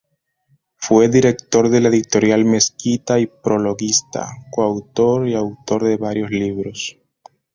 [0.77, 6.97] Fue director de la Editorial Mezquita y prologuista, coautor y autor de varios libros.